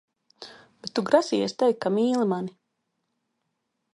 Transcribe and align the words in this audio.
Bet 0.85 0.93
tu 0.99 1.03
grasījies 1.09 1.53
teikt, 1.63 1.79
ka 1.85 1.93
mīIi 1.99 2.27
mani! 2.33 2.57